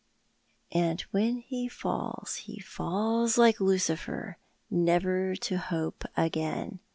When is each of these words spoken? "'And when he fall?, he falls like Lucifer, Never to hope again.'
"'And 0.71 0.99
when 1.11 1.37
he 1.41 1.67
fall?, 1.67 2.25
he 2.35 2.59
falls 2.59 3.37
like 3.37 3.61
Lucifer, 3.61 4.39
Never 4.71 5.35
to 5.35 5.59
hope 5.59 6.05
again.' 6.17 6.79